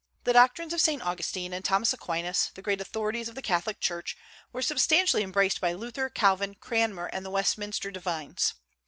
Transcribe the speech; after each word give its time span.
The 0.23 0.33
doctrines 0.33 0.73
of 0.73 0.81
Saint 0.81 1.03
Augustine 1.03 1.53
and 1.53 1.63
Thomas 1.63 1.93
Aquinas, 1.93 2.49
the 2.55 2.63
great 2.63 2.81
authorities 2.81 3.29
of 3.29 3.35
the 3.35 3.41
Catholic 3.43 3.79
Church, 3.79 4.17
were 4.51 4.63
substantially 4.63 5.21
embraced 5.21 5.61
by 5.61 5.73
Luther, 5.73 6.09
Calvin, 6.09 6.55
Cranmer, 6.55 7.05
and 7.05 7.23
the 7.23 7.29
Westminster 7.29 7.91
divines. 7.91 8.55